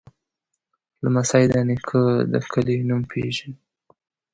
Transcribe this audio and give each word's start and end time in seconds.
لمسی 1.03 1.43
د 1.51 1.53
نیکه 1.67 2.03
د 2.31 2.35
کلي 2.51 2.77
نوم 2.87 3.01
پیژني. 3.11 3.53